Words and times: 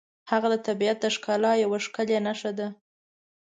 هغه 0.31 0.47
د 0.53 0.55
طبیعت 0.67 0.97
د 1.01 1.05
ښکلا 1.15 1.51
یوه 1.63 1.77
ښکلې 1.85 2.17
نښه 2.27 2.51
ده. 2.59 2.67